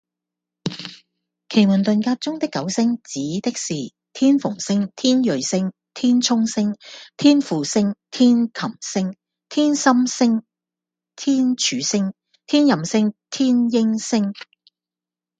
[1.47, 6.75] 奇門遁甲中的九星，指的是天蓬星、天芮星、天沖星、
[7.17, 9.13] 天輔星、天禽星、
[9.47, 10.41] 天心星、
[11.15, 12.15] 天柱星、
[12.47, 14.33] 天任星、天英星